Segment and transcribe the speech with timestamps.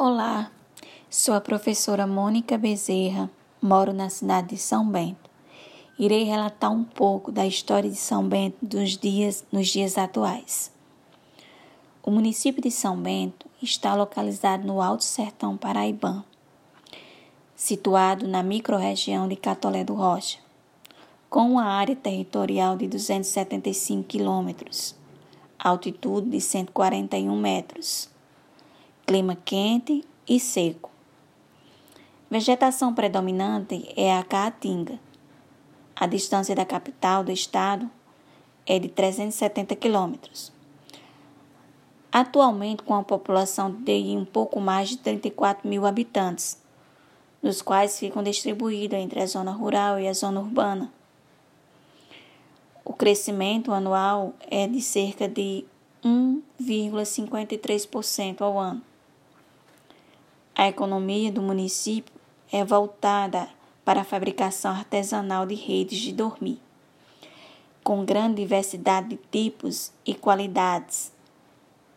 [0.00, 0.52] Olá,
[1.10, 3.28] sou a professora Mônica Bezerra,
[3.60, 5.28] moro na cidade de São Bento.
[5.98, 10.70] Irei relatar um pouco da história de São Bento dos dias, nos dias atuais.
[12.00, 16.24] O município de São Bento está localizado no Alto Sertão Paraibano,
[17.56, 20.38] situado na microrregião de Catolé do Rocha,
[21.28, 24.94] com uma área territorial de 275 quilômetros,
[25.58, 28.16] altitude de 141 metros
[29.08, 30.90] clima quente e seco.
[32.30, 35.00] Vegetação predominante é a caatinga.
[35.96, 37.90] A distância da capital do estado
[38.66, 40.52] é de 370 quilômetros.
[42.12, 46.60] Atualmente, com a população de um pouco mais de 34 mil habitantes,
[47.42, 50.92] dos quais ficam distribuídos entre a zona rural e a zona urbana.
[52.84, 55.64] O crescimento anual é de cerca de
[56.04, 58.82] 1,53% ao ano.
[60.60, 62.12] A economia do município
[62.50, 63.48] é voltada
[63.84, 66.60] para a fabricação artesanal de redes de dormir,
[67.84, 71.12] com grande diversidade de tipos e qualidades,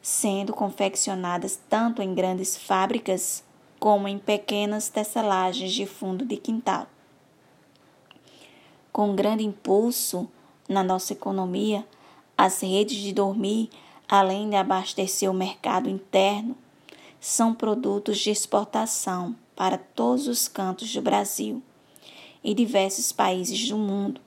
[0.00, 3.44] sendo confeccionadas tanto em grandes fábricas
[3.78, 6.86] como em pequenas tecelagens de fundo de quintal.
[8.90, 10.26] Com grande impulso
[10.66, 11.86] na nossa economia,
[12.38, 13.68] as redes de dormir,
[14.08, 16.56] além de abastecer o mercado interno,
[17.26, 21.60] são produtos de exportação para todos os cantos do Brasil
[22.42, 24.20] e diversos países do mundo,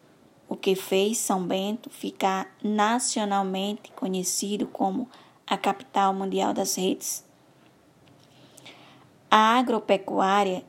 [0.50, 5.10] o que fez São Bento ficar nacionalmente conhecido como
[5.48, 7.24] a capital mundial das redes.
[9.32, 10.66] A agropecuária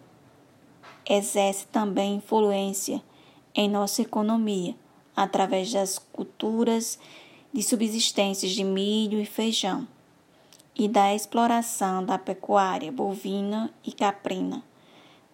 [1.04, 3.02] exerce também influência
[3.52, 4.76] em nossa economia
[5.16, 6.96] através das culturas
[7.52, 9.88] de subsistências de milho e feijão
[10.76, 14.62] e da exploração da pecuária bovina e caprina.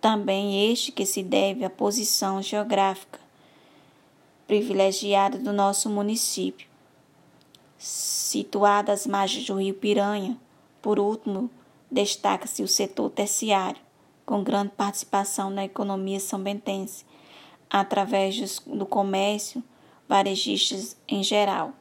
[0.01, 3.27] Também este que se deve à posição geográfica
[4.47, 6.69] privilegiada do nosso município,
[7.77, 10.37] situada às margens do rio Piranha.
[10.81, 11.51] Por último,
[11.91, 13.81] destaca-se o setor terciário,
[14.25, 17.05] com grande participação na economia são-bentense,
[17.69, 19.63] através do comércio
[20.09, 21.73] varejistas em geral.